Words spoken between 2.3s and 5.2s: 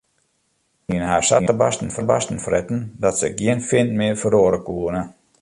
fretten dat se gjin fin mear ferroere koene.